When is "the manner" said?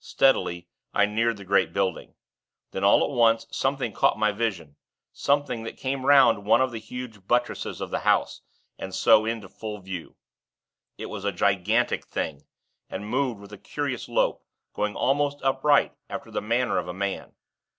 16.30-16.76